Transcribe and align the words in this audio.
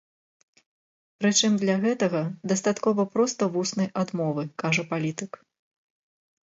Прычым 1.23 1.59
для 1.63 1.75
гэтага 1.85 2.23
дастаткова 2.53 3.01
проста 3.17 3.53
вуснай 3.59 3.87
адмовы, 4.05 4.43
кажа 4.65 4.83
палітык. 4.95 5.31